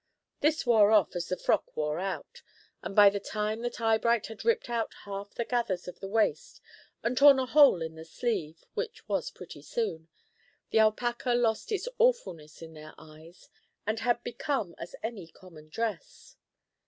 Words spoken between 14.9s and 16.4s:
any common dress.